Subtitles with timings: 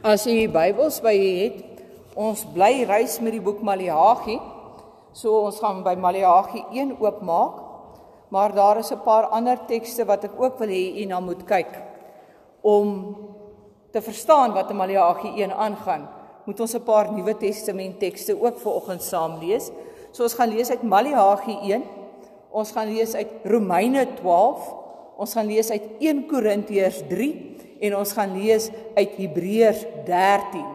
[0.00, 1.80] As jy Bybels by jou het,
[2.16, 4.38] ons bly reis met die boek Maleagi.
[5.12, 7.58] So ons gaan by Maleagi 1 oopmaak.
[8.32, 11.44] Maar daar is 'n paar ander tekste wat ek ook wil hê u na moet
[11.44, 11.68] kyk
[12.62, 13.16] om
[13.92, 16.08] te verstaan wat in Maleagi 1 aangaan.
[16.46, 19.70] Moet ons 'n paar Nuwe Testament tekste ook vanoggend saam lees.
[20.12, 21.82] So ons gaan lees uit Maleagi 1.
[22.50, 24.74] Ons gaan lees uit Romeine 12.
[25.16, 30.66] Ons gaan lees uit 1 Korintiërs 3 en ons gaan lees uit Hebreërs 13.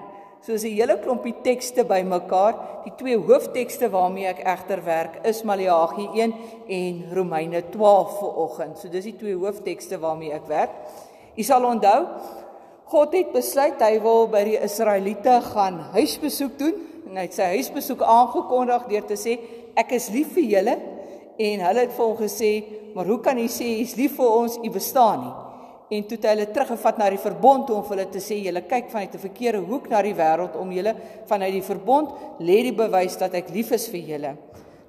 [0.46, 2.56] So is 'n hele klompie tekste bymekaar.
[2.84, 6.34] Die twee hooftekste waarmee ek egter werk is Maleagi 1
[6.68, 8.78] en Romeine 12 vir oggend.
[8.78, 10.70] So dis die twee hooftekste waarmee ek werk.
[11.36, 12.06] U sal onthou
[12.86, 16.76] God het besluit hy wil by die Israeliete gaan huisbesoek doen
[17.10, 19.40] en hy het sy huisbesoek aangekondig deur te sê
[19.76, 20.76] ek is lief vir julle
[21.38, 22.52] en hulle het vir hom gesê
[22.94, 25.34] maar hoe kan jy sê jy's lief vir ons u bestaan nie
[25.90, 29.16] en toe het hulle teruggevat na die verbond om hulle te sê julle kyk vanuit
[29.16, 33.34] 'n verkeerde hoek na die wêreld om julle vanuit die verbond lê die bewys dat
[33.34, 34.36] ek lief is vir julle.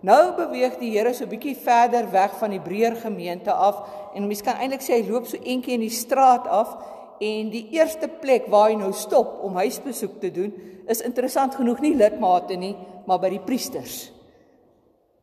[0.03, 3.83] Nou beweeg die Here so 'n bietjie verder weg van die breër gemeente af
[4.15, 6.77] en mens kan eintlik sê hy loop so eentjie in die straat af
[7.21, 10.53] en die eerste plek waar hy nou stop om huisbesoek te doen
[10.87, 14.13] is interessant genoeg nie lidmate nie, maar by die priesters.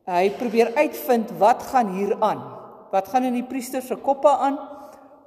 [0.04, 2.42] Hy probeer uitvind wat gaan hier aan.
[2.92, 4.58] Wat gaan in die priesters se koppe aan?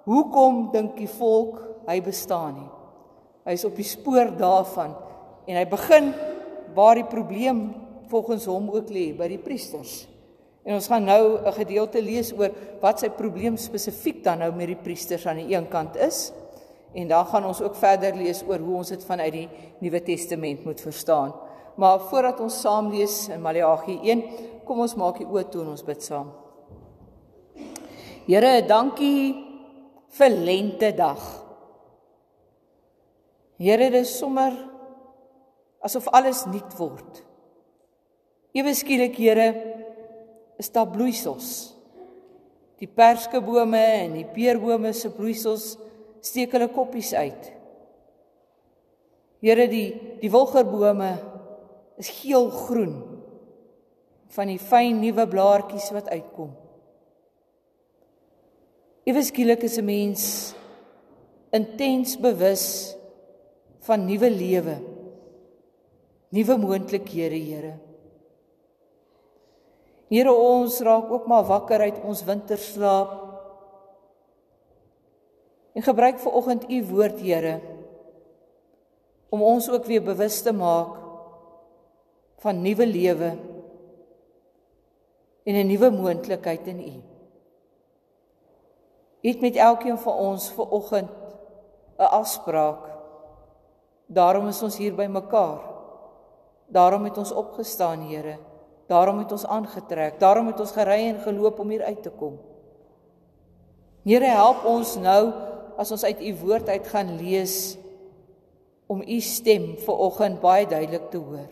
[0.07, 2.69] Hoekom dink die volk hy bestaan nie?
[3.47, 4.93] Hy is op die spoor daarvan
[5.47, 6.13] en hy begin
[6.75, 7.69] waar die probleem
[8.11, 10.05] volgens hom ook lê by die priesters.
[10.67, 14.67] En ons gaan nou 'n gedeelte lees oor wat sy probleem spesifiek dan nou met
[14.67, 16.33] die priesters aan die een kant is.
[16.93, 19.49] En dan gaan ons ook verder lees oor hoe ons dit vanuit die
[19.79, 21.33] Nuwe Testament moet verstaan.
[21.75, 24.23] Maar voordat ons saam lees in Maleagi 1,
[24.65, 26.31] kom ons maak die oë toe en ons bid saam.
[28.25, 29.46] Here, dankie
[30.15, 31.21] vir lente dag.
[33.57, 34.53] Here, dit is sommer
[35.83, 37.23] asof alles nuut word.
[38.57, 39.49] Ewe skielik, Here,
[40.57, 41.73] is daar bloeisels.
[42.77, 45.75] Die perskebome en die peerbome se bloeisels
[46.21, 47.51] steek hulle koppies uit.
[49.41, 49.87] Here, die
[50.21, 51.11] die wilgerbome
[51.97, 52.95] is geelgroen
[54.33, 56.53] van die fyn nuwe blaartjies wat uitkom.
[59.07, 60.23] Ewe skielik is 'n mens
[61.55, 62.95] intens bewus
[63.87, 64.77] van nuwe lewe.
[66.35, 67.73] Nuwe moontlikhede, Here.
[70.09, 73.11] Here ons raak ook maar wakker uit ons winterslaap.
[75.73, 77.61] En gebruik ver oggend u woord, Here,
[79.29, 80.99] om ons ook weer bewus te maak
[82.43, 83.37] van nuwe lewe
[85.43, 87.06] en 'n nuwe moontlikheid in u
[89.21, 91.09] het met elkeen van ons ver oggend
[91.97, 92.79] 'n afspraak.
[94.05, 95.59] Daarom is ons hier by mekaar.
[96.67, 98.37] Daarom het ons opgestaan, Here.
[98.87, 100.19] Daarom het ons aangetrek.
[100.19, 102.39] Daarom het ons gery en geloop om hier uit te kom.
[104.03, 105.33] Here, help ons nou
[105.77, 107.77] as ons uit u woord uit gaan lees
[108.87, 111.49] om u stem ver oggend baie duidelik te hoor.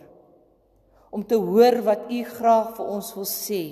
[1.10, 3.62] Om te hoor wat u graag vir ons wil sê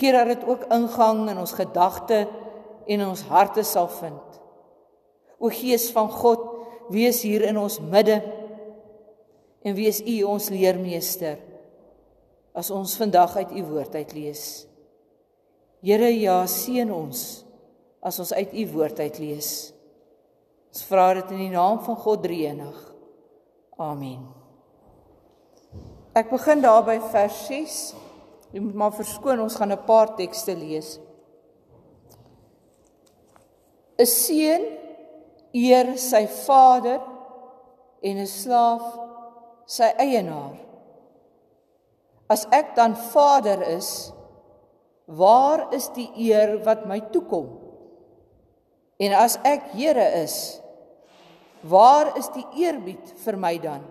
[0.00, 4.40] Keer dat dit ook ingang in ons gedagte en in ons harte sal vind.
[5.38, 6.42] O Gees van God,
[6.90, 8.18] wees hier in ons midde
[9.62, 11.38] en wees U ons leermeester
[12.56, 14.44] as ons vandag uit U woord uit lees.
[15.84, 17.44] Here ja, seën ons
[18.04, 19.50] as ons uit U woord uit lees.
[20.70, 22.76] Ons vra dit in die naam van God Drie-enig.
[23.80, 24.26] Amen.
[26.16, 27.78] Ek begin daar by vers 6
[28.50, 30.98] Jy moet maar verskoon, ons gaan 'n paar tekste lees.
[33.98, 34.64] 'n Seun
[35.52, 37.00] eer sy vader
[38.02, 38.84] en 'n slaaf
[39.66, 40.56] sy eienaar.
[42.28, 44.12] As ek dan vader is,
[45.06, 47.58] waar is die eer wat my toekom?
[49.00, 50.60] En as ek Here is,
[51.60, 53.82] waar is die eerbied vir my dan?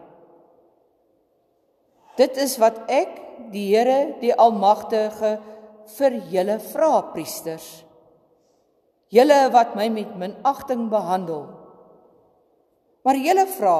[2.15, 5.37] Dit is wat ek die Here die almagtige
[5.97, 7.67] vir julle vra priesters.
[9.09, 11.47] Julle wat my met minagting behandel.
[13.03, 13.77] Maar julle vra: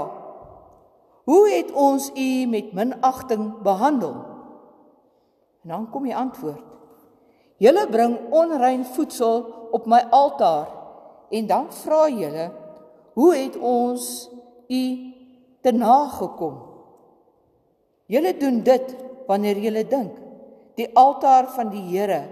[1.29, 4.15] Hoe het ons u met minagting behandel?
[5.63, 6.63] En dan kom die antwoord:
[7.59, 10.67] Julle bring onrein voedsel op my altaar
[11.29, 12.49] en dan vra julle:
[13.13, 14.29] Hoe het ons
[14.67, 14.83] u
[15.61, 16.57] te nagekom?
[18.09, 18.95] Julle doen dit
[19.29, 20.17] wanneer julle dink
[20.79, 22.23] die altaar van die Here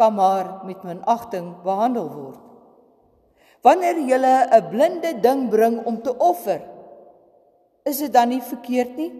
[0.00, 2.40] kan maar met minagting behandel word.
[3.60, 6.60] Wanneer jy 'n blinde ding bring om te offer,
[7.84, 9.12] is dit dan nie verkeerd nie?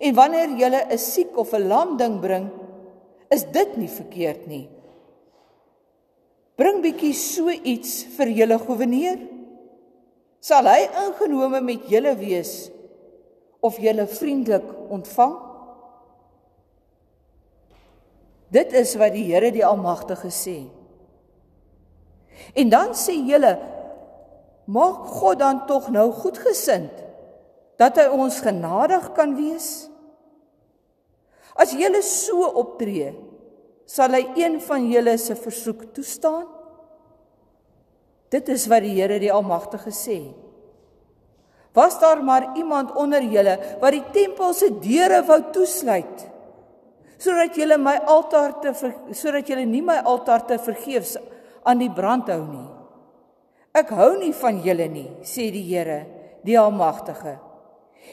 [0.00, 2.48] En wanneer jy 'n siek of 'n lam ding bring,
[3.28, 4.68] is dit nie verkeerd nie.
[6.56, 9.18] Bring bietjie so iets vir julle goewerneur.
[10.40, 12.70] Sal hy ingenome met julle wees
[13.60, 15.43] of julle vriendelik ontvang?
[18.54, 20.58] Dit is wat die Here die Almagtige sê.
[22.54, 23.56] En dan sê julle
[24.70, 27.02] maak God dan tog nou goedgesind
[27.80, 29.88] dat hy ons genadig kan wees?
[31.58, 33.10] As julle so optree,
[33.86, 36.46] sal hy een van julle se versoek toestaan?
[38.30, 40.18] Dit is wat die Here die Almagtige sê.
[41.74, 46.30] Was daar maar iemand onder julle wat die tempel se deure wou toesluit
[47.24, 48.72] sodat julle my altaar te
[49.16, 51.16] sodat julle nie my altaar te vergeefs
[51.64, 52.68] aan die brand hou nie.
[53.74, 56.04] Ek hou nie van julle nie, sê die Here,
[56.46, 57.38] die Almagtige.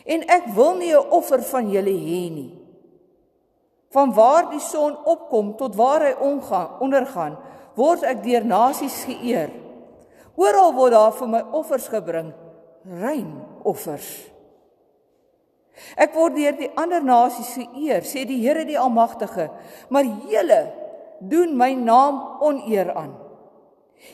[0.07, 2.57] En ek wil nie 'n offer van julle hê nie.
[3.91, 7.37] Van waar die son opkom tot waar hy ongaan, ondergaan,
[7.75, 9.51] word ek deur nasies geëer.
[10.35, 12.33] Oral word daar vir my offers gebring,
[12.85, 14.30] rein offers.
[15.95, 19.49] Ek word deur die ander nasies geëer, sê die Here die Almagtige,
[19.89, 20.61] maar julle
[21.19, 23.13] doen my naam oneer aan.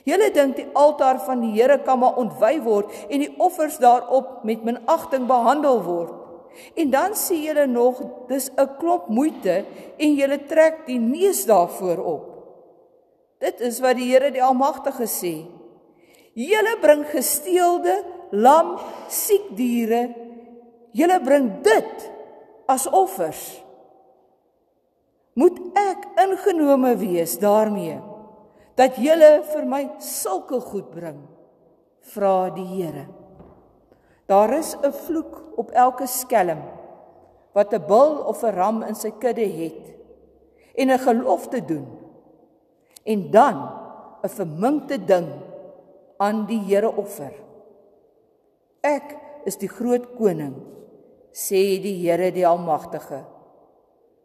[0.08, 4.44] Julle dink die altaar van die Here kan maar ontwy word en die offers daarop
[4.48, 6.16] met minagting behandel word.
[6.76, 9.64] En dan sê julle nog dis 'n klomp moeite
[9.98, 12.24] en julle trek die neus daarvoor op.
[13.40, 15.46] Dit is wat die Here die Almagtige sê.
[16.34, 18.78] Julle bring gesteelde lam,
[19.10, 20.27] siek diere.
[20.98, 22.06] Julle bring dit
[22.68, 23.42] as offers.
[25.38, 28.00] Moet ek ingenome wees daarmee?
[28.78, 31.18] dat julle vir my sulke goed bring
[32.14, 33.08] vra die Here
[34.30, 36.62] daar is 'n vloek op elke skelm
[37.54, 39.84] wat 'n bul of 'n ram in sy kudde het
[40.78, 41.88] en 'n gelofte doen
[43.04, 43.58] en dan
[44.24, 45.30] 'n verminkte ding
[46.18, 47.34] aan die Here offer
[48.82, 50.54] ek is die groot koning
[51.38, 53.24] sê die Here die almagtige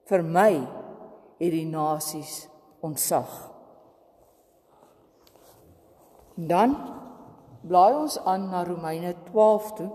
[0.08, 0.52] vir my
[1.42, 2.44] het die nasies
[2.84, 3.52] ontsag
[6.34, 6.76] Dan
[7.60, 9.90] blaai ons aan na Romeine 12 toe.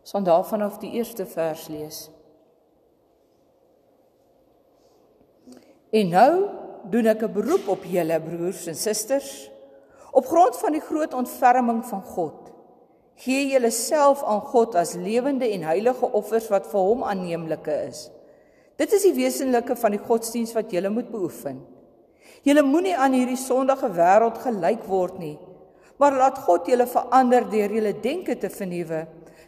[0.00, 2.10] Ons gaan daarvan af die eerste vers lees.
[5.94, 6.32] En nou
[6.90, 9.50] doen ek 'n beroep op julle broers en susters
[10.12, 12.43] op grond van die groot ontferming van God.
[13.22, 18.08] Gee julleself aan God as lewende en heilige offers wat vir hom aanneemlike is.
[18.80, 21.60] Dit is die wesenlike van die godsdiens wat julle moet beoefen.
[22.44, 25.36] Julle moenie aan hierdie sondige wêreld gelyk word nie,
[25.96, 29.04] maar laat God julle verander deur julle denke te vernuwe.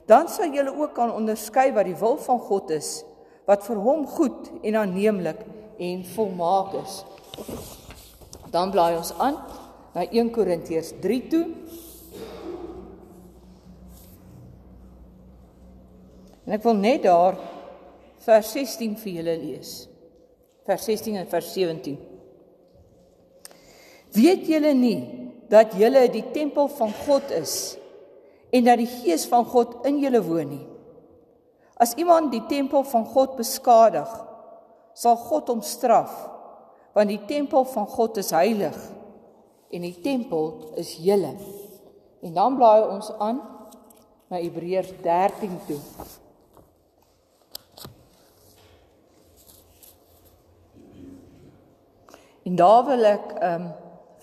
[0.06, 3.02] Dan sal julle ook kan onderskei wat die wil van God is,
[3.50, 5.42] wat vir hom goed en aanneemlik
[5.82, 7.00] en volmaak is.
[8.54, 9.40] Dan blaai ons aan
[9.96, 11.44] na 1 Korintiërs 3 toe.
[16.46, 17.34] En ek wil net daar
[18.22, 19.72] vers 16 vir julle lees.
[20.66, 21.96] Vers 16 en vers 17.
[24.16, 25.00] Weet julle nie
[25.50, 27.76] dat julle die tempel van God is
[28.54, 30.64] en dat die gees van God in julle woon nie?
[31.76, 34.08] As iemand die tempel van God beskadig,
[34.96, 36.14] sal God hom straf,
[36.96, 38.78] want die tempel van God is heilig
[39.74, 41.34] en die tempel is julle.
[42.24, 43.42] En dan blaai ons aan
[44.32, 45.82] na Hebreërs 13 toe.
[52.46, 53.72] En daar wil ek ehm um,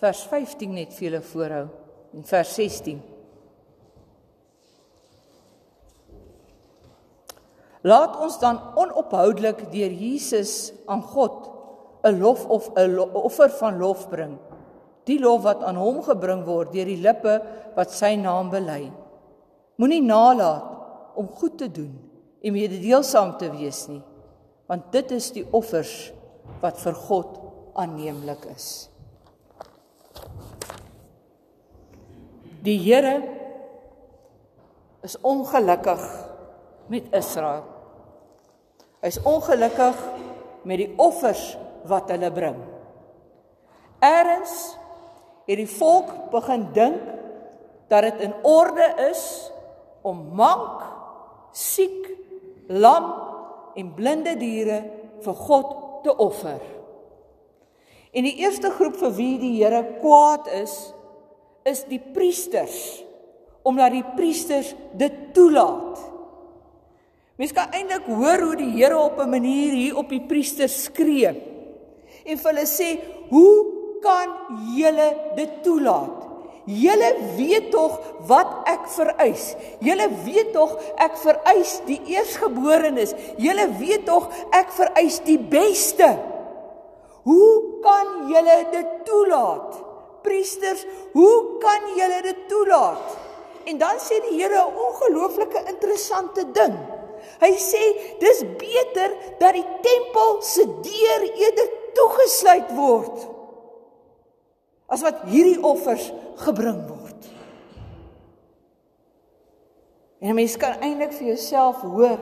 [0.03, 1.65] vers 15 net vir julle voorhou
[2.18, 2.98] en vers 16.
[7.88, 11.51] Laat ons dan onophoudelik deur Jesus aan God
[12.03, 14.38] 'n lof of 'n offer van lof bring.
[15.03, 17.42] Die lof wat aan hom gebring word deur die lippe
[17.75, 18.92] wat sy naam bely.
[19.75, 20.63] Moenie nalat
[21.15, 21.94] om goed te doen
[22.42, 24.03] en mededeelsaam te wees nie,
[24.68, 26.13] want dit is die offers
[26.62, 27.43] wat vir God
[27.74, 28.89] aanneemlik is.
[32.63, 33.18] Die Here
[35.03, 36.03] is ongelukkig
[36.88, 37.65] met Israel.
[39.03, 39.98] Hy's ongelukkig
[40.63, 41.58] met die offers
[41.92, 42.62] wat hulle bring.
[44.03, 44.53] Eerens
[45.44, 47.01] het die volk begin dink
[47.92, 49.24] dat dit in orde is
[50.08, 50.86] om mank,
[51.51, 52.08] siek,
[52.72, 53.12] lam
[53.75, 54.80] en blinde diere
[55.24, 55.75] vir God
[56.08, 56.60] te offer.
[58.13, 60.93] En die eerste groep vir wie die Here kwaad is,
[61.65, 63.01] is die priesters
[63.63, 66.01] omdat die priesters dit toelaat.
[67.39, 71.32] Mens kan eintlik hoor hoe die Here op 'n manier hier op die priesters skree.
[72.25, 73.65] En vir hulle sê, "Hoe
[74.01, 74.29] kan
[74.75, 76.24] julle dit toelaat?
[76.65, 79.55] Julle weet tog wat ek vereis.
[79.84, 83.13] Julle weet tog ek vereis die eersgeborenes.
[83.38, 86.08] Julle weet tog ek vereis die beste.
[87.24, 89.80] Hoe kan julle dit toelaat?
[90.24, 93.18] Priesters, hoe kan julle dit toelaat?"
[93.63, 96.75] En dan sê die Here 'n ongelooflike interessante ding.
[97.39, 97.84] Hy sê
[98.20, 103.30] dis beter dat die tempel se deur eerder toegesluit word
[104.94, 106.12] as wat hierdie offers
[106.44, 107.30] gebring word.
[110.22, 112.20] En 'n mens kan eintlik vir jouself hoor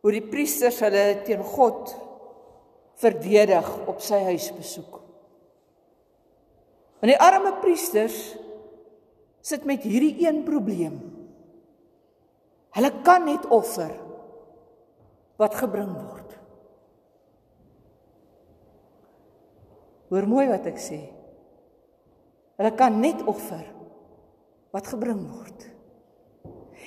[0.00, 1.96] hoe die priesters hulle teen God
[3.00, 4.98] verdedig op sy huisbesoek.
[7.00, 8.18] Want die arme priesters
[9.40, 10.98] sit met hierdie een probleem.
[12.76, 13.94] Hulle kan net offer
[15.40, 16.36] wat gebring word.
[20.10, 21.00] Hoor mooi wat ek sê.
[22.60, 23.64] Hulle kan net offer
[24.74, 25.66] wat gebring word.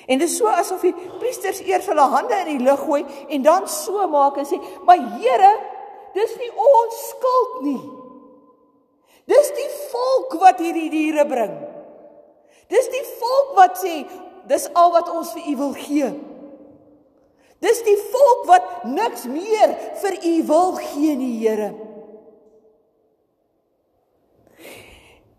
[0.04, 3.02] En dit is so asof die priesters eers hulle hande in die lug gooi
[3.32, 5.54] en dan so maak en sê: "Maar Here,
[6.14, 7.84] dis nie ons skuld nie.
[9.30, 11.54] Dis die volk wat hierdie diere bring.
[12.72, 14.04] Dis die volk wat sê
[14.50, 16.10] dis al wat ons vir u wil gee.
[17.64, 21.72] Dis die volk wat niks meer vir u wil gee nie, Here."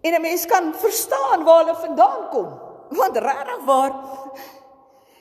[0.05, 2.49] En 'n mens kan verstaan waar hulle vandaan kom.
[2.89, 3.93] Want regtig waar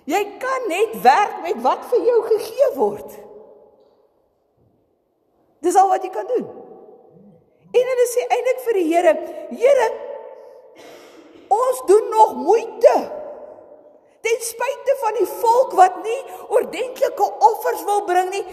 [0.05, 3.11] jy kan net werk met wat vir jou gegee word.
[5.63, 6.45] Dis al wat jy kan doen.
[7.73, 9.13] En hulle sê eintlik vir die Here,
[9.55, 9.87] Here,
[11.53, 12.93] ons doen nog moeite.
[14.23, 16.19] Ten spyte van die volk wat nie
[16.53, 18.43] ordentlike offers wil bring nie,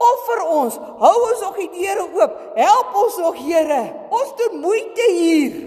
[0.00, 0.78] offer ons.
[1.02, 2.38] Hou ons nog die deure oop.
[2.56, 3.82] Help ons nog, Here.
[4.20, 5.58] Ons doen moeite hier.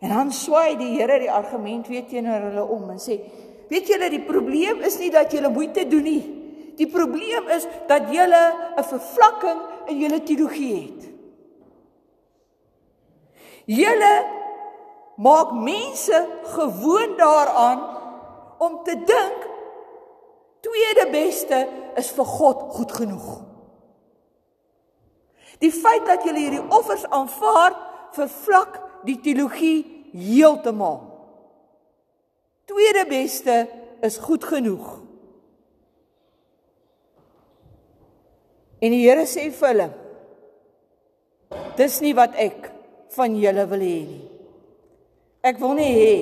[0.00, 3.20] En dan swaai die Here die argument weer teenoor hulle om en sê:
[3.68, 6.39] "Weet julle, die probleem is nie dat julle moeite doen nie.
[6.80, 8.44] Die probleem is dat julle
[8.80, 11.02] 'n vervlakking in julle teologie het.
[13.64, 14.14] Julle
[15.16, 17.80] maak mense gewoond daaraan
[18.58, 19.48] om te dink
[20.60, 23.40] tweede beste is vir God goed genoeg.
[25.58, 27.76] Die feit dat julle hierdie offers aanvaar
[28.16, 31.00] vervlak die teologie heeltemal.
[32.64, 33.68] Tweede beste
[34.00, 34.99] is goed genoeg.
[38.80, 39.88] En die Here sê vir hulle:
[41.76, 42.70] Dis nie wat ek
[43.16, 44.24] van julle wil hê nie.
[45.44, 46.14] Ek wil nie hê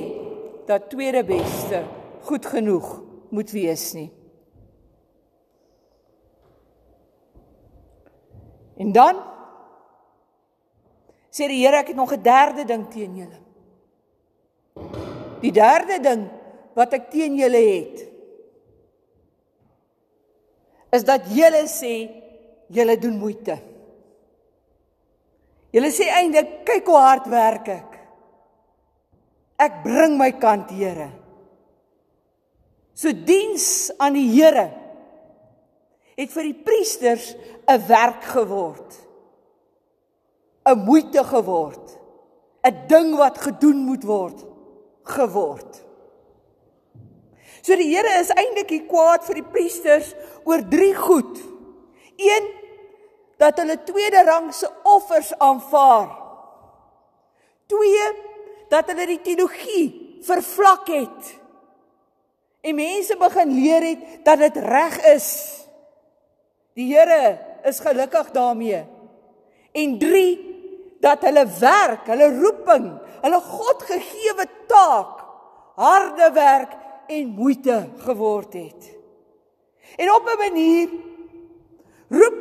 [0.68, 1.82] dat tweede beste
[2.28, 2.88] goed genoeg
[3.34, 4.08] moet wees nie.
[8.78, 9.18] En dan
[11.34, 13.40] sê die Here ek het nog 'n derde ding teen julle.
[15.40, 16.28] Die derde ding
[16.74, 18.06] wat ek teen julle het
[20.90, 21.94] is dat julle sê
[22.68, 23.56] julle doen moeite.
[25.72, 27.96] Julle sê eintlik kyk hoe hard werk ek.
[29.58, 31.10] Ek bring my kant, Here.
[32.94, 34.68] So diens aan die Here
[36.18, 37.34] het vir die priesters
[37.68, 38.94] 'n werk geword.
[40.66, 41.98] 'n moeite geword.
[42.64, 44.44] 'n ding wat gedoen moet word
[45.02, 45.84] geword.
[47.62, 51.38] So die Here is eintlik hier kwaad vir die priesters oor drie goed.
[52.18, 52.48] 1
[53.38, 56.10] dat hulle tweede rangse offers aanvaar.
[57.66, 58.12] 2
[58.68, 61.36] dat hulle die teologie vervlak het.
[62.60, 65.28] En mense begin leer het dat dit reg is.
[66.74, 68.82] Die Here is gelukkig daarmee.
[69.72, 72.90] En 3 dat hulle werk, hulle roeping,
[73.22, 75.22] hulle God gegeewe taak
[75.78, 76.74] harde werk
[77.06, 78.96] en moeite geword het.
[79.96, 80.88] En op 'n manier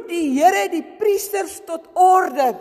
[0.09, 2.53] die Here die priesters tot orde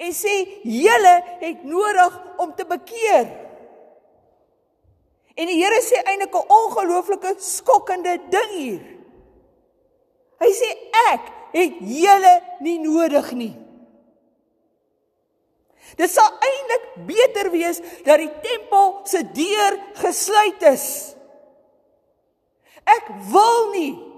[0.00, 3.26] en sê julle het nodig om te bekeer.
[5.36, 8.84] En die Here sê eintlik 'n ongelooflike skokkende ding hier.
[10.40, 10.70] Hy sê
[11.12, 13.56] ek het julle nie nodig nie.
[15.96, 21.14] Dit sal eintlik beter wees dat die tempel se deur gesluit is.
[22.84, 24.09] Ek wil nie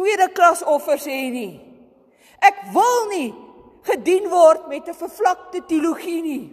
[0.00, 1.60] tweede klas offers hê nie.
[2.40, 3.28] Ek wil nie
[3.84, 6.44] gedien word met 'n vervlakte teologie nie.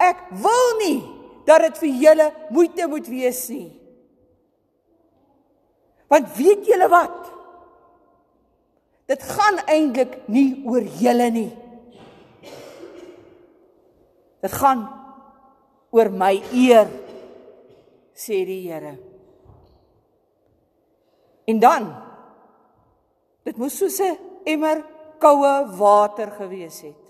[0.00, 1.00] Ek wil nie
[1.44, 3.72] dat dit vir julle moeite moet wees nie.
[6.08, 7.32] Want weet julle wat?
[9.06, 11.52] Dit gaan eintlik nie oor julle nie.
[14.40, 14.88] Dit gaan
[15.90, 16.88] oor my eer
[18.14, 18.96] sê die Here.
[21.46, 22.07] En dan
[23.48, 24.84] dit moes soos 'n emmer
[25.18, 27.04] koue water gewees het.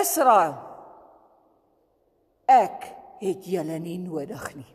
[0.00, 0.56] Israel
[2.46, 4.72] ek het julle nie nodig nie.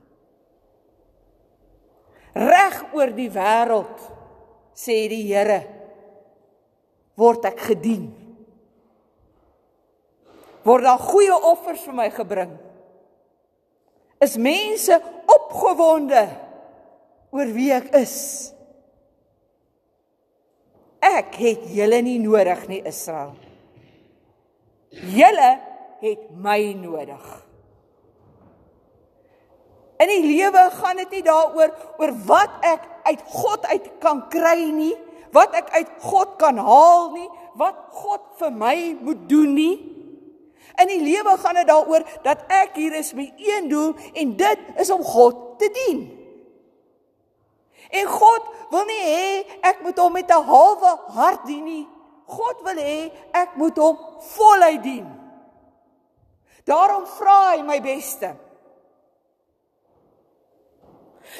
[2.33, 4.09] Reg oor die wêreld
[4.75, 5.61] sê die Here
[7.19, 8.09] word ek gedien.
[10.63, 12.53] Word daar goeie offers vir my gebring.
[14.21, 16.23] Is mense opgewonde
[17.33, 18.53] oor wie ek is.
[21.17, 23.33] Ek het julle nie nodig nie Israel.
[24.91, 25.51] Julle
[26.01, 27.25] het my nodig.
[30.01, 34.71] In die lewe gaan dit nie daaroor oor wat ek uit God uit kan kry
[34.73, 34.95] nie,
[35.35, 37.27] wat ek uit God kan haal nie,
[37.59, 39.75] wat God vir my moet doen nie.
[40.81, 44.65] In die lewe gaan dit daaroor dat ek hier is met een doel en dit
[44.81, 46.01] is om God te dien.
[47.91, 49.31] En God wil nie hê
[49.67, 51.87] ek moet hom met 'n halwe hart dien nie.
[52.25, 53.97] God wil hê ek moet hom
[54.35, 55.07] voluit dien.
[56.63, 58.35] Daarom vra hy my beste.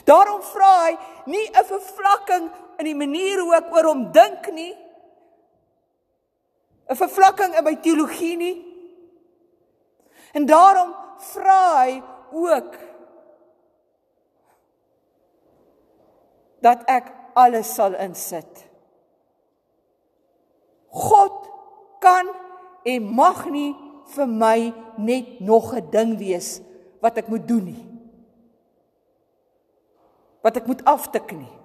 [0.06, 4.76] Daarom vra hy nie 'n vervlakking in die manier hoe ek oor hom dink nie.
[6.90, 8.58] 'n Vervlakking in my teologie nie.
[10.34, 10.96] En daarom
[11.32, 12.91] vra hy ook
[16.62, 18.66] dat ek alles sal insit.
[20.92, 21.48] God
[22.04, 22.28] kan
[22.84, 23.72] en mag nie
[24.12, 26.62] vir my net nog 'n ding wees
[27.02, 27.86] wat ek moet doen nie.
[30.42, 31.62] Wat ek moet aftik nie.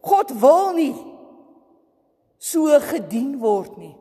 [0.00, 0.94] God wil nie
[2.38, 3.96] so gedien word nie.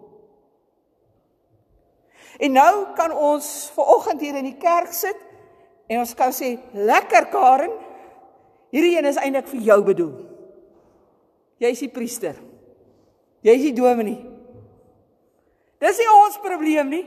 [2.39, 5.17] En nou kan ons ver oggend hier in die kerk sit
[5.87, 7.71] en ons kan sê lekker Karen
[8.71, 10.13] Hierdie een is eintlik vir jou bedoel.
[11.61, 12.37] Jy is die priester.
[13.45, 14.21] Jy is die dominee.
[15.81, 17.05] Dis nie ons probleem nie.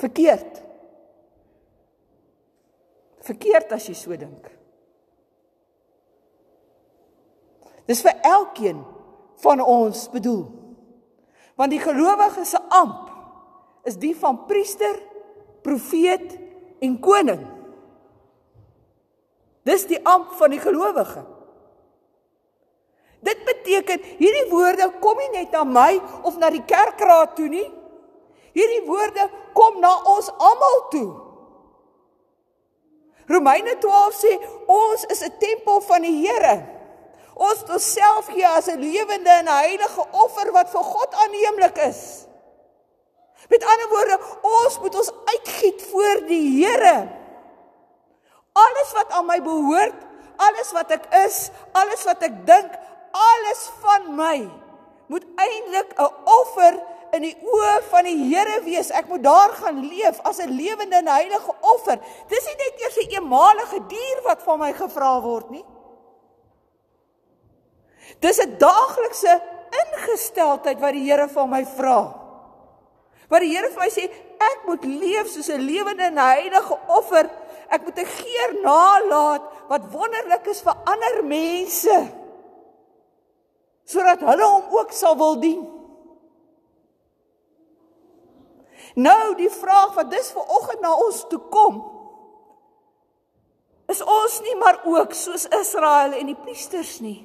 [0.00, 0.62] Verkeerd.
[3.28, 4.46] Verkeerd as jy so dink.
[7.88, 8.80] Dis vir elkeen
[9.42, 10.46] van ons bedoel.
[11.58, 13.06] Want die gelowige se amp
[13.88, 14.96] is die van priester,
[15.64, 16.36] profeet
[16.84, 17.57] en koning.
[19.68, 21.24] Dis die amp van die gelowige.
[23.20, 27.66] Dit beteken hierdie woorde kom nie net na my of na die kerkraad toe nie.
[28.56, 29.26] Hierdie woorde
[29.58, 31.08] kom na ons almal toe.
[33.28, 34.32] Romeine 12 sê
[34.72, 36.64] ons is 'n tempel van die Here.
[37.34, 42.26] Ons moet self gee as 'n lewende en heilige offer wat vir God aanneemlik is.
[43.48, 47.17] Met ander woorde, ons moet ons uitgiet voor die Here.
[48.58, 52.78] Alles wat aan my behoort, alles wat ek is, alles wat ek dink,
[53.14, 54.38] alles van my
[55.08, 56.74] moet eintlik 'n offer
[57.16, 58.90] in die oë van die Here wees.
[58.90, 61.98] Ek moet daar gaan leef as 'n lewende en heilige offer.
[62.28, 65.64] Dis nie net eers 'n eenmalige dier wat van my gevra word nie.
[68.20, 69.42] Dis 'n daaglikse
[69.82, 72.14] ingesteldheid wat die Here van my vra.
[73.28, 77.30] Wat die Here vir my sê, ek moet leef soos 'n lewende en heilige offer
[77.68, 81.98] ek moet 'n geur nalat wat wonderlik is vir ander mense
[83.84, 85.62] sodat hulle hom ook sal wil dien.
[88.94, 91.78] Nou die vraag wat dis ver oggend na ons toe kom
[93.88, 97.22] is ons nie maar ook soos Israel en die priesters nie.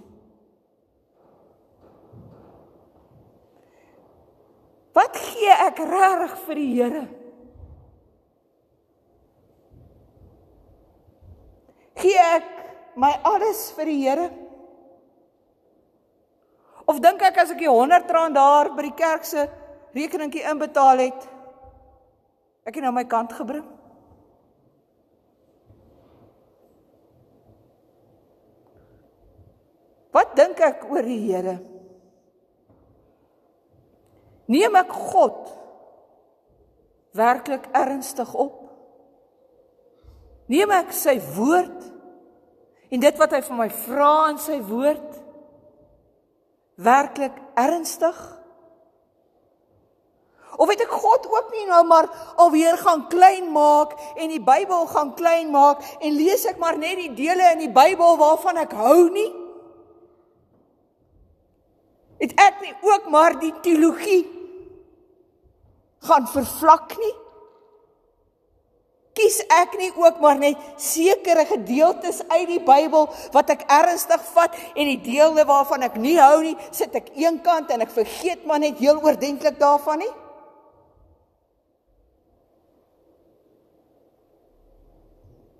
[4.95, 7.03] Wat gee ek reg vir die Here?
[12.03, 12.47] Gee ek
[12.99, 14.25] my alles vir die Here?
[16.83, 19.45] Of dink ek as ek die 100 rand daar by die kerk se
[19.95, 21.29] rekeningkie inbetaal het,
[22.67, 23.63] ek het nou my kant gebring?
[30.13, 31.55] Wat dink ek oor die Here?
[34.51, 35.47] Neem ek God
[37.15, 38.59] werklik ernstig op?
[40.51, 41.92] Neem ek sy woord
[42.93, 45.19] en dit wat hy vir my vra in sy woord
[46.83, 48.17] werklik ernstig?
[50.61, 52.05] Of het ek God ook nie nou maar
[52.41, 56.99] alweer gaan klein maak en die Bybel gaan klein maak en lees ek maar net
[57.01, 59.31] die dele in die Bybel waarvan ek hou nie?
[62.21, 64.21] Het ek nie ook maar die teologie
[66.05, 67.15] gaan vervlak nie?
[69.13, 74.55] Kies ek nie ook maar net sekere gedeeltes uit die Bybel wat ek ernstig vat
[74.73, 78.63] en die dele waarvan ek nie hou nie, sit ek eenkant en ek vergeet maar
[78.63, 80.09] net heel oordentlik daarvan nie?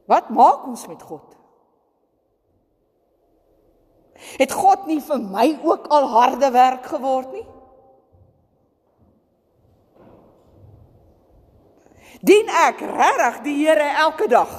[0.10, 1.30] Wat maak ons met God?
[4.42, 7.46] Het God nie vir my ook al harde werk geword nie?
[12.24, 14.52] Dien ek regtig die Here elke dag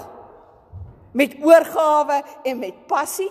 [1.16, 3.30] met oorgawe en met passie?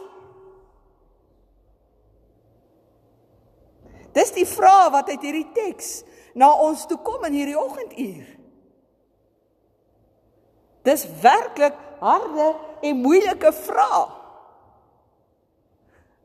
[4.13, 6.01] Dis die vraag wat uit hierdie teks
[6.37, 8.25] na ons toe kom in hierdie oggenduur.
[10.85, 12.49] Dis werklik harde
[12.83, 14.03] en moeilike vrae.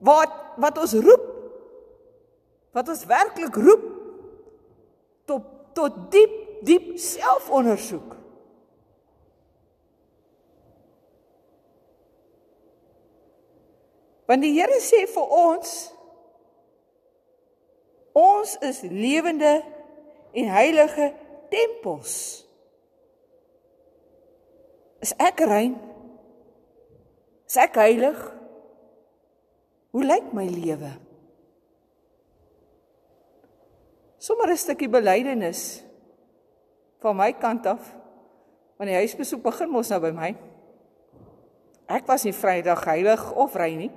[0.04, 1.24] Wat wat ons roep
[2.74, 3.84] wat ons werklik roep
[5.28, 5.44] tot
[5.76, 8.16] tot diep diep selfondersoek.
[14.28, 15.76] Want die Here sê vir ons
[18.18, 19.54] ons is lewende
[20.36, 21.06] en heilige
[21.48, 22.14] tempels.
[25.00, 25.78] Is ek rein?
[27.48, 28.18] Is ek heilig?
[29.94, 30.90] Hoe lyk my lewe?
[34.18, 35.87] Sommige 'n stukkie belydenis
[37.02, 37.94] van my kant af.
[38.78, 40.30] Want die huisbesoek begin mos nou by my.
[41.88, 43.92] Ek was nie Vrydag heilig of rein nie.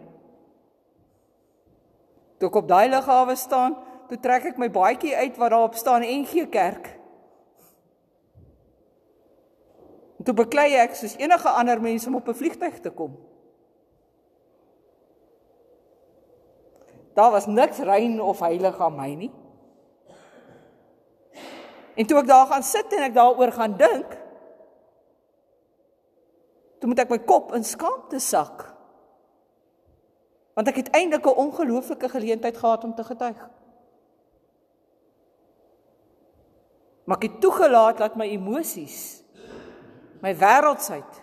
[2.39, 3.75] Toe ek op daai lughawe staan,
[4.09, 6.87] toe trek ek my baadjie uit wat daarop staan NG Kerk.
[10.21, 13.17] En toe beklei ek soos enige ander mens om op 'n vliegtyg te kom.
[17.13, 19.31] Daar was niks rein of heilig aan my nie.
[21.95, 24.17] En toe ek daar gaan sit en ek daaroor gaan dink,
[26.79, 28.63] toe moet ek my kop in skaamte sak.
[30.57, 33.49] Want ek het eintlik 'n ongelooflike geleentheid gehad om te getuig.
[37.03, 39.21] Maar ek het toegelaat dat my emosies
[40.21, 41.21] my wêreldsheid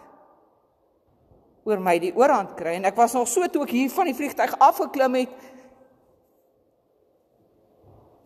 [1.69, 4.17] oor my die oorhand kry en ek was nog so toe ek hier van die
[4.17, 5.47] vliegtuig afgeklim het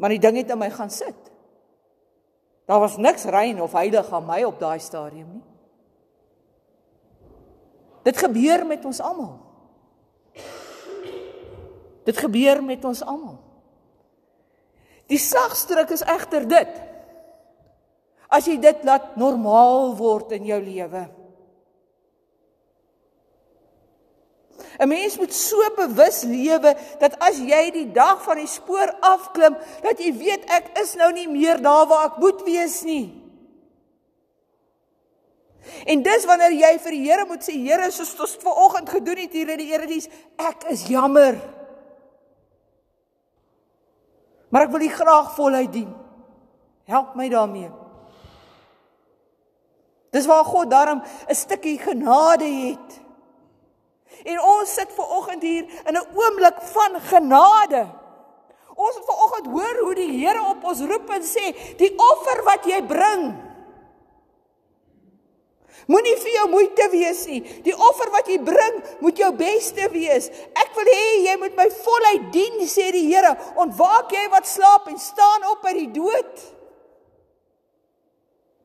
[0.00, 1.31] maar die ding het in my gaan sit
[2.72, 5.44] daar was niks rein of heilig aan my op daai stadium nie.
[8.02, 9.34] Dit gebeur met ons almal.
[12.08, 13.36] Dit gebeur met ons almal.
[15.12, 16.80] Die slagstryk is egter dit.
[18.32, 21.04] As jy dit laat normaal word in jou lewe.
[24.78, 29.56] 'n Mens moet so bewus lewe dat as jy die dag van die spoor afklim,
[29.82, 33.22] dat jy weet ek is nou nie meer daar waar ek moet wees nie.
[35.86, 39.32] En dis wanneer jy vir die Here moet sê, Here, soos ons vanoggend gedoen het
[39.32, 40.08] hier in die Erediens,
[40.38, 41.38] ek is jammer.
[44.52, 45.92] Maar ek wil U graag voluit dien.
[46.90, 47.70] Help my daarmee.
[50.12, 53.00] Dis waar God daarom 'n stukkie genade het.
[54.22, 57.82] En ons sit ver oggend hier in 'n oomblik van genade.
[58.74, 62.42] Ons het ver oggend hoor hoe die Here op ons roep en sê, "Die offer
[62.44, 63.34] wat jy bring,
[65.86, 67.40] moenie vir jou moeite wees nie.
[67.62, 70.28] Die offer wat jy bring, moet jou beste wees.
[70.54, 73.36] Ek wil hê jy moet my voluit dien," sê die Here.
[73.56, 76.61] "Ontwaak jy wat slaap en staan op uit die dood."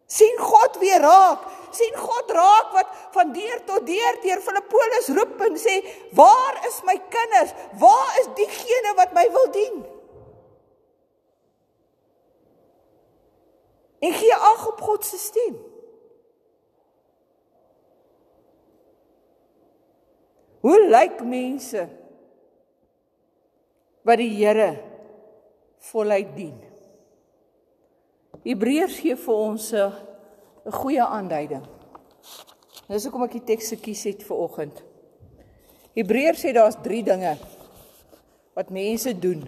[0.07, 1.45] Sien God weer raak.
[1.77, 5.75] sien God raak wat van deur tot deur deur Filippolis roep en sê,
[6.15, 7.51] "Waar is my kinders?
[7.77, 9.85] Waar is diegene wat my wil dien?"
[13.99, 15.57] En gee ag op God se stem.
[20.59, 21.87] Hoe lyk mense
[24.01, 24.83] wat die Here
[25.91, 26.66] voluit dien?
[28.47, 29.91] Hebreërs gee vir ons 'n
[30.67, 31.65] 'n goeie aanduiding.
[32.87, 34.83] Dis hoekom ek die teks gekies het vir oggend.
[35.95, 37.37] Hebreërs sê daar's 3 dinge
[38.55, 39.43] wat mense doen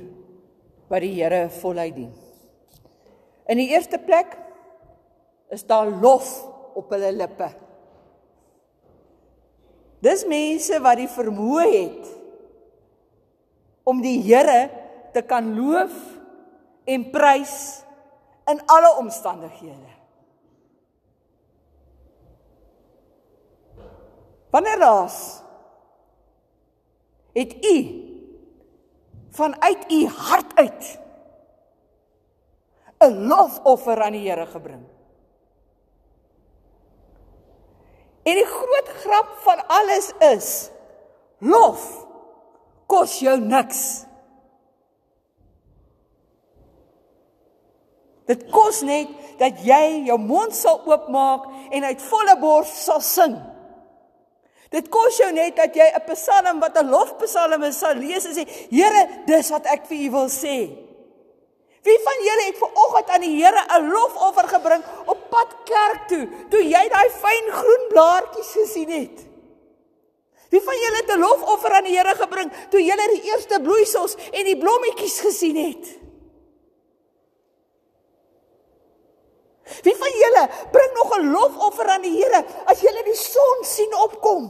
[0.89, 2.11] wat die Here voluit dien.
[3.47, 4.37] In die eerste plek
[5.49, 6.29] is daar lof
[6.75, 7.49] op hulle lippe.
[10.01, 12.07] Dis mense wat die vermoë het
[13.83, 14.69] om die Here
[15.13, 15.95] te kan loof
[16.85, 17.83] en prys
[18.49, 19.97] in alle omstandighede.
[24.49, 25.41] Wanneer laas
[27.33, 27.77] het u
[29.29, 30.99] vanuit u hart uit
[32.99, 34.85] 'n lofoffer aan die Here gebring?
[38.23, 40.69] En die groot grap van alles is
[41.37, 42.05] lof
[42.85, 44.05] kos jou niks.
[48.29, 53.33] Dit kos net dat jy jou mond sal oopmaak en uit volle bors sal sing.
[54.69, 58.35] Dit kos jou net dat jy 'n psalm wat 'n lofpsalm is sal lees en
[58.35, 60.69] sê, Here, dis wat ek vir U wil sê.
[61.81, 66.07] Wie van julle het ver oggend aan die Here 'n lofoffer gebring op pad kerk
[66.07, 69.17] toe, toe jy daai fyn groen blaartjies gesien het?
[70.49, 74.15] Wie van julle het 'n lofoffer aan die Here gebring toe jy die eerste bloeisels
[74.31, 75.98] en die blommetjies gesien het?
[79.83, 83.93] Wie van julle bring nog 'n lofoffer aan die Here as jy die son sien
[83.95, 84.49] opkom?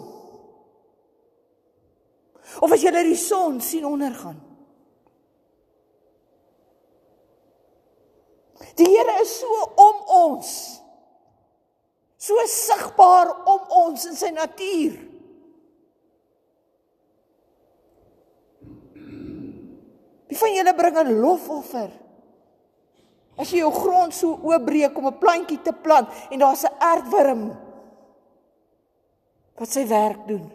[2.60, 4.40] Of as jy die son sien ondergaan?
[8.76, 10.82] Die Here is so om ons.
[12.20, 14.98] So sigbaar om ons in sy natuur.
[20.30, 22.09] Wie van julle bring 'n lofoffer?
[23.40, 27.44] As jy jou grond so oopbreek om 'n plantjie te plant en daar's 'n aardwurm
[29.60, 30.52] wat sy werk doen.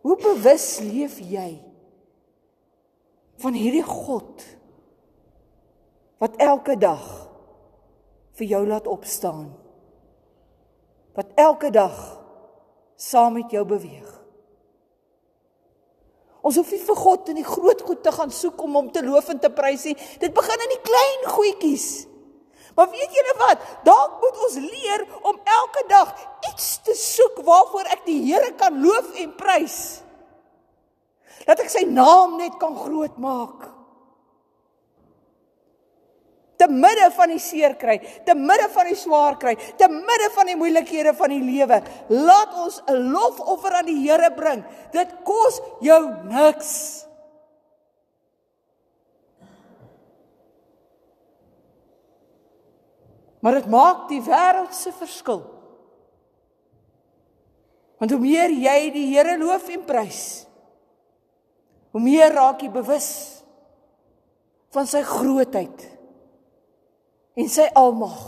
[0.00, 1.58] Hoe bewus leef jy
[3.36, 4.44] van hierdie God
[6.18, 7.28] wat elke dag
[8.32, 9.52] vir jou laat opstaan?
[11.14, 12.20] Wat elke dag
[12.96, 14.17] saam met jou beweeg?
[16.48, 19.02] Ons hoef nie vir God in die groot goed te gaan soek om hom te
[19.04, 19.96] loof en te prys nie.
[20.22, 21.88] Dit begin in die klein goedjies.
[22.78, 23.64] Maar weet julle wat?
[23.84, 26.12] Dalk moet ons leer om elke dag
[26.52, 29.80] iets te soek waarvoor ek die Here kan loof en prys.
[31.44, 33.68] Dat ek sy naam net kan groot maak
[36.58, 40.48] te midde van die seer kry, te midde van die swaar kry, te midde van
[40.50, 41.78] die moeilikhede van die lewe,
[42.10, 44.64] laat ons 'n lofoffer aan die Here bring.
[44.92, 47.06] Dit kos jou niks.
[53.40, 55.44] Maar dit maak die wêreld se verskil.
[57.98, 60.46] Want hoe meer jy die Here loof en prys,
[61.90, 63.42] hoe meer raak jy bewus
[64.70, 65.97] van sy grootheid
[67.38, 68.18] en sy almag.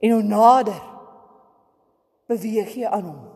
[0.00, 0.78] En hoe nader
[2.30, 3.26] beweeg jy aan hom.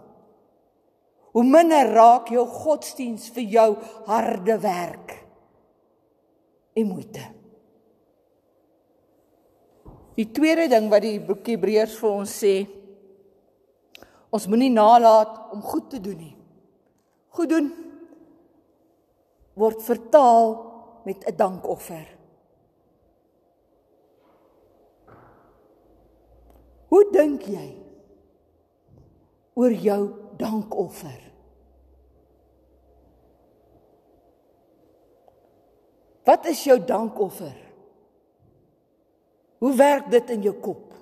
[1.35, 3.70] Hoe minder raak jou godsdiens vir jou
[4.07, 5.16] harde werk
[6.79, 7.24] en moeite.
[10.14, 12.55] Die tweede ding wat die boek Hebreërs vir ons sê,
[14.35, 16.37] ons moenie nalat om goed te doen nie.
[17.35, 17.72] Goed doen
[19.55, 20.73] word vertaal
[21.05, 22.07] met 'n dankoffer.
[26.88, 27.77] Hoe dink jy
[29.55, 30.03] oor jou
[30.37, 31.21] dankoffer?
[36.25, 37.57] Wat is jou dankoffer?
[39.59, 40.93] Hoe werk dit in jou kop?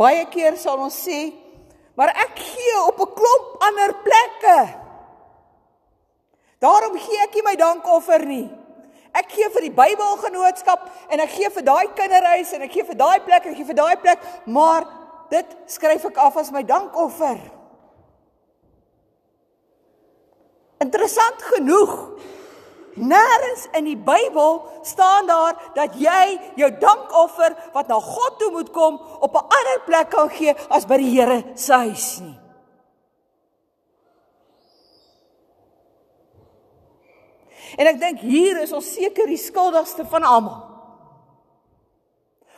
[0.00, 1.28] Baie keer sal ons sê,
[1.94, 4.79] maar ek gee op 'n klomp ander plekke.
[6.60, 8.46] Daarom gee ek nie my dankoffer nie.
[9.16, 12.98] Ek gee vir die Bybelgenootskap en ek gee vir daai kinderhuis en ek gee vir
[13.00, 14.86] daai plek en ek gee vir daai plek, maar
[15.32, 17.40] dit skryf ek af as my dankoffer.
[20.80, 21.96] Interessant genoeg.
[23.00, 28.70] Nêrens in die Bybel staan daar dat jy jou dankoffer wat na God toe moet
[28.74, 32.39] kom op 'n ander plek kan gee as by die Here se huis nie.
[37.76, 40.70] En ek dink hier is ons seker die skuldigste van almal.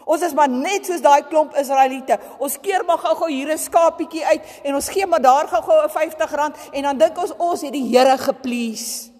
[0.02, 2.18] Ons is maar net soos daai klomp Israeliete.
[2.42, 5.88] Ons keer maar gou-gou hier 'n skapietjie uit en ons gee maar daar gou-gou 'n
[5.88, 9.10] R50 en dan dink ons ons het die Here geplease.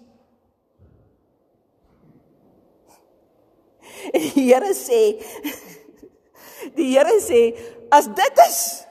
[4.13, 5.23] Die Here sê
[6.77, 7.55] Die Here sê
[7.89, 8.85] as dit is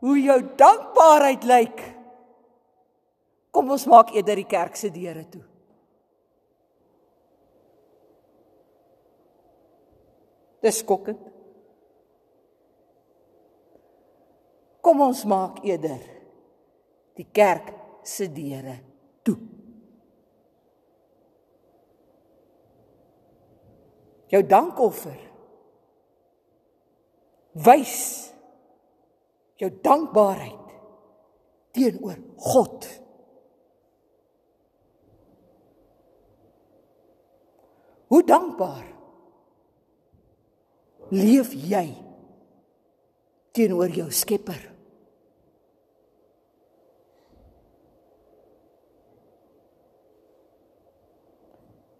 [0.00, 1.82] hoe jou dankbaarheid lyk
[3.50, 5.55] kom ons maak eerder die kerk se deure toe.
[10.66, 11.22] Dis skokkend.
[14.82, 16.02] Kom ons maak eerder
[17.18, 17.68] die kerk
[18.06, 18.74] se deure
[19.26, 19.36] toe.
[24.30, 25.20] Jou dankoffer
[27.66, 28.00] wys
[29.62, 30.74] jou dankbaarheid
[31.78, 32.90] teenoor God.
[38.10, 38.95] Hoe dankbaar
[41.10, 41.86] leef jy
[43.56, 44.62] teenoor jou Skepper?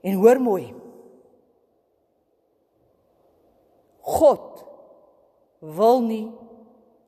[0.06, 0.66] En hoor mooi.
[4.06, 4.64] God
[5.58, 6.26] wil nie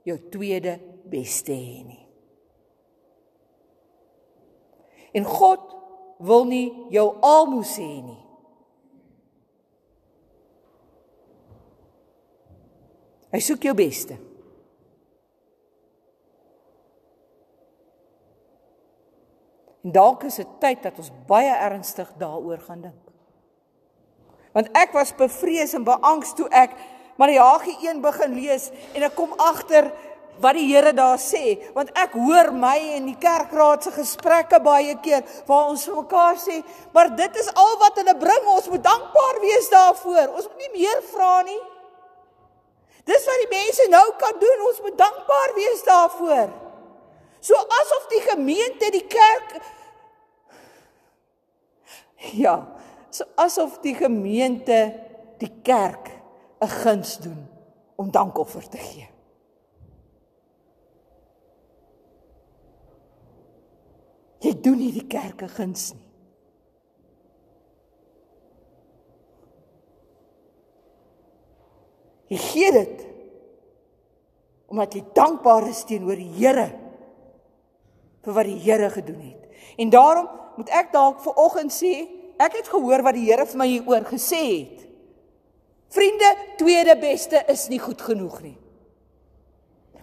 [0.09, 2.05] jou tweede beste hê nie.
[5.15, 5.77] En God
[6.19, 8.28] wil nie jou almoes hê nie.
[13.33, 14.17] Hy soek jou beste.
[19.85, 23.05] En dalk is dit tyd dat ons baie ernstig daaroor gaan dink.
[24.57, 26.75] Want ek was bevrees en beangs toe ek
[27.19, 29.91] Maleagi 1 begin lees en ek kom agter
[30.39, 34.95] wat die Here daar sê, want ek hoor my en die kerkraad se gesprekke baie
[35.03, 36.61] keer waar ons vir mekaar sê,
[36.95, 40.37] maar dit is al wat hulle bring, ons moet dankbaar wees daarvoor.
[40.39, 41.59] Ons moet nie meer vra nie.
[43.05, 44.67] Dis wat die mense nou kan doen.
[44.69, 46.49] Ons moet dankbaar wees daarvoor.
[47.41, 49.61] So asof die gemeente, die kerk
[52.19, 52.67] Ja,
[53.11, 54.95] so asof die gemeente,
[55.39, 56.11] die kerk
[56.61, 57.49] 'n guns doen
[57.97, 59.09] om dankoffer te gee.
[64.39, 66.08] Jy doen nie die kerk 'n guns nie.
[72.29, 73.05] Jy gee dit
[74.69, 76.67] omdat jy dankbaar is teenoor die Here
[78.25, 79.47] vir wat die Here gedoen het.
[79.81, 82.05] En daarom moet ek dalk ver oggend sê,
[82.37, 84.85] ek het gehoor wat die Here vir my hieroor gesê het.
[85.89, 86.29] Vriende,
[86.61, 88.59] tweede beste is nie goed genoeg nie.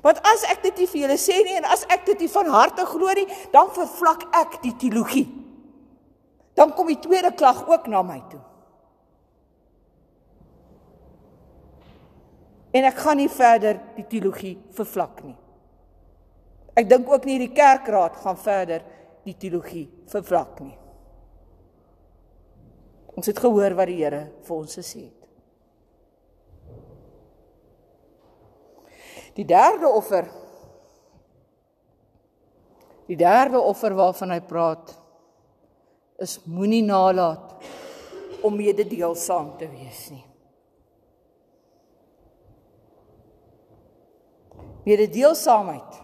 [0.01, 2.49] Want as ek dit nie vir julle sê nie en as ek dit nie van
[2.53, 5.27] harte glo nie, dan vervlak ek die teologie.
[6.57, 8.41] Dan kom die tweede klag ook na my toe.
[12.75, 15.35] En ek gaan nie verder die teologie vervlak nie.
[16.75, 18.83] Ek dink ook nie die kerkraad gaan verder
[19.23, 20.75] die teologie vervlak nie.
[23.15, 25.21] Ons het gehoor wat die Here vir ons gesê het.
[29.35, 30.27] Die derde offer
[33.05, 34.95] Die derde offer waarvan hy praat
[36.17, 37.51] is moenie nalat
[38.41, 40.23] om mededeelsaam te wees nie.
[44.86, 46.02] Mededeelsaamheid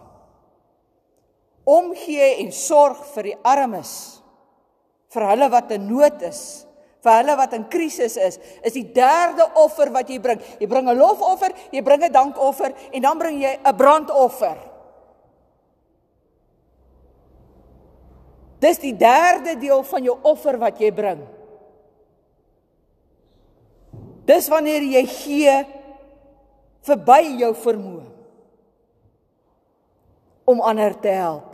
[1.64, 3.94] omgee en sorg vir die armes
[5.14, 6.42] vir hulle wat in nood is
[7.02, 10.40] vir hulle wat in krisis is is die derde offer wat jy bring.
[10.60, 14.58] Jy bring 'n lofoffer jy bring 'n dankoffer en dan bring jy 'n brandoffer.
[18.60, 21.26] Dis die derde deel van jou offer wat jy bring.
[24.24, 25.66] Dis wanneer jy gee
[26.82, 28.11] verby jou vermoë
[30.44, 31.52] om ander te help.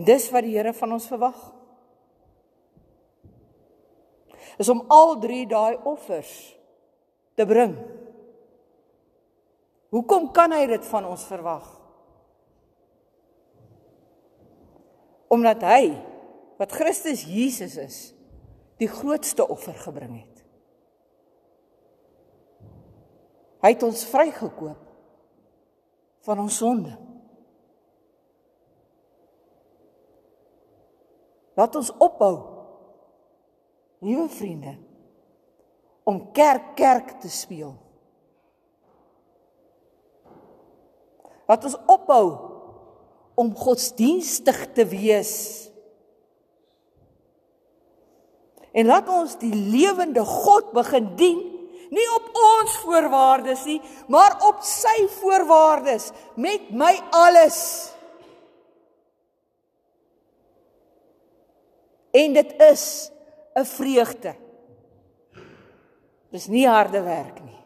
[0.00, 1.38] En dis wat die Here van ons verwag.
[4.60, 6.32] Is om al drie daai offers
[7.36, 7.74] te bring.
[9.90, 11.66] Hoekom kan hy dit van ons verwag?
[15.30, 15.82] Omdat hy
[16.60, 17.98] wat Christus Jesus is,
[18.80, 20.44] die grootste offer gebring het.
[23.60, 24.86] Hy het ons vrygekoop
[26.24, 26.94] van ons sonde.
[31.60, 32.34] Laat ons ophou,
[34.00, 34.78] liewe vriende,
[36.08, 37.74] om kerk kerk te speel.
[41.50, 42.26] Laat ons ophou
[43.40, 45.69] om godsdienstig te wees
[48.72, 51.40] En laat ons die lewende God begin dien,
[51.90, 57.58] nie op ons voorwaardes nie, maar op sy voorwaardes met my alles.
[62.14, 63.10] En dit is
[63.54, 64.34] 'n vreugde.
[66.30, 67.58] Dis nie harde werk nie.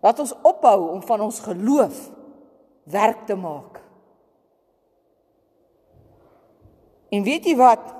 [0.00, 2.10] Laat ons ophou om van ons geloof
[2.82, 3.83] werk te maak.
[7.14, 7.94] En weet jy wat?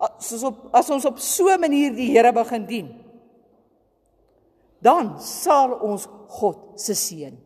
[0.00, 2.88] as ons op as ons op so 'n manier die Here begin dien,
[4.80, 7.36] dan sal ons God se seën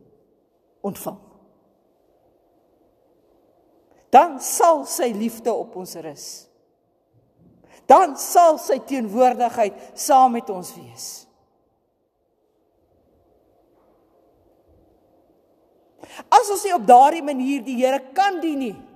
[0.81, 1.19] ontvang.
[4.09, 6.47] Dan sal sy liefde op ons rus.
[7.85, 11.27] Dan sal sy teenwoordigheid saam met ons wees.
[16.29, 18.94] As ons nie op daardie manier die Here kan dien nie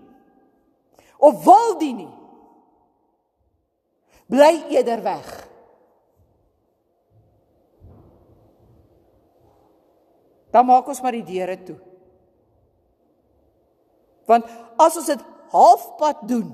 [1.20, 2.13] of wil dien nie,
[4.32, 5.30] bly eerder weg.
[10.49, 11.78] Dan maak ons maar die deure toe.
[14.30, 14.49] Want
[14.82, 15.22] as ons dit
[15.53, 16.49] halfpad doen,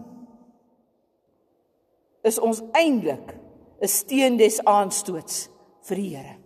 [2.25, 3.35] is ons eintlik
[3.81, 5.49] 'n steen des aanstoots
[5.87, 6.37] vir die Here.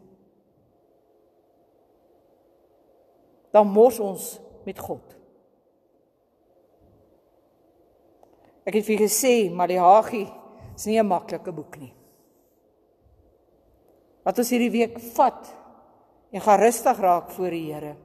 [3.52, 5.19] Dan mors ons met God.
[8.70, 10.28] Ek het vir gesê Maleagi
[10.76, 11.94] is nie 'n maklike boek nie.
[14.24, 15.56] Wat ons hierdie week vat
[16.32, 17.96] en gaan rustig raak voor die Here.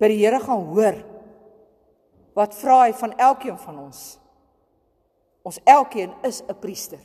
[0.00, 0.96] By die Here gaan hoor
[2.34, 4.18] wat vra hy van elkeen van ons.
[5.44, 7.00] Ons elkeen is 'n priester.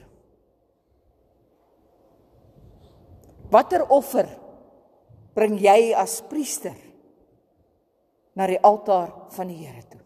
[3.51, 4.28] Watter offer
[5.36, 6.76] bring jy as priester
[8.34, 10.05] na die altaar van die Here toe?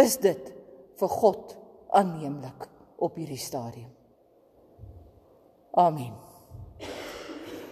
[0.00, 0.52] Is dit
[1.00, 1.56] vir God
[1.92, 2.66] aanneemlik
[3.02, 3.90] op hierdie stadium?
[5.76, 6.14] Amen.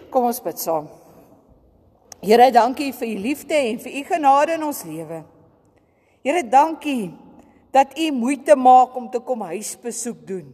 [0.09, 0.89] Kom ons bid saam.
[2.19, 5.21] Here, dankie vir u liefde en vir u genade in ons lewe.
[6.25, 7.13] Here, dankie
[7.71, 10.49] dat u moeite maak om te kom huisbesoek doen.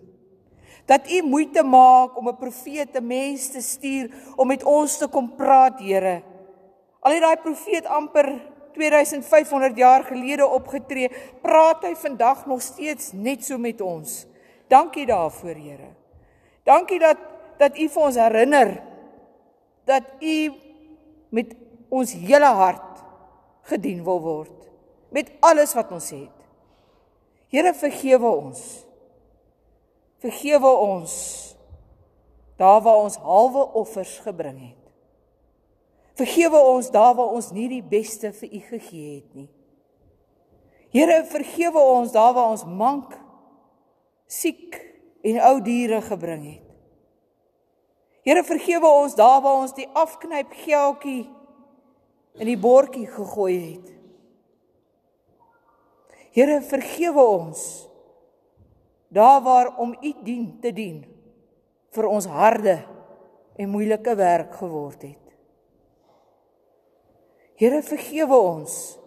[0.85, 5.07] Dat u moeite maak om 'n profeet te mens te stuur om met ons te
[5.07, 6.21] kom praat, Here.
[7.01, 11.09] Al het daai profeet amper 2500 jaar gelede opgetree,
[11.41, 14.25] praat hy vandag nog steeds net so met ons.
[14.71, 15.93] Dankie daarvoor, Here.
[16.65, 18.71] Dankie dat dat u vir ons herinner
[19.87, 20.51] dat u
[21.31, 21.53] met
[21.87, 23.03] ons hele hart
[23.69, 24.65] gedien wil word
[25.15, 26.33] met alles wat ons het.
[27.53, 28.63] Here vergewe ons.
[30.19, 31.13] Vergewe ons
[32.59, 34.84] daar waar ons halwe offers gebring het.
[36.15, 39.49] Vergewe ons daar waar ons nie die beste vir U gegee het nie.
[40.95, 43.17] Here vergewe ons daar waar ons mank,
[44.31, 44.77] siek
[45.27, 46.69] en ou diere gebring het.
[48.25, 51.25] Here vergewe ons daar waar ons die afknyp geldjie
[52.39, 53.91] in die bordjie gegooi het.
[56.35, 57.65] Here vergewe ons
[59.15, 61.03] daar waar om u dien te dien
[61.95, 62.79] vir ons harde
[63.55, 65.24] en moeilike werk geword het.
[67.55, 68.97] Here vergewe ons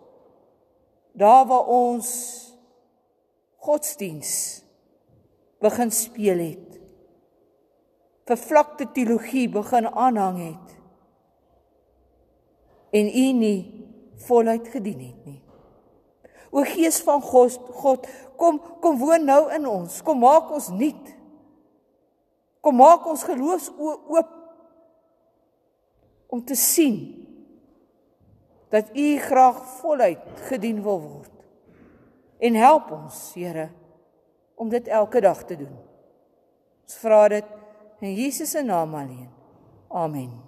[1.18, 2.09] daar waar ons
[3.61, 4.62] godsdiens
[5.61, 6.78] begin speel het.
[8.28, 10.76] Vervlakte teologie begin aanhang het.
[12.90, 13.61] En u nie
[14.24, 15.42] voluit gedien het nie.
[16.51, 18.09] O Gees van God, God,
[18.40, 20.01] kom kom woon nou in ons.
[20.03, 21.12] Kom maak ons nuut.
[22.64, 24.32] Kom maak ons geloofs oop
[26.28, 27.17] om te sien
[28.68, 31.30] dat U graag voluit gedien wil word.
[32.38, 33.68] En help ons, Here,
[34.54, 35.78] om dit elke dag te doen.
[36.82, 37.44] Ons vra dit
[38.00, 39.30] in Jesus se naam alleen.
[39.88, 40.47] Amen.